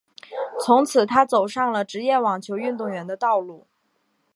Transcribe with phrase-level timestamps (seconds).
[0.65, 3.67] 从此她走上了职业网球运动员的道路。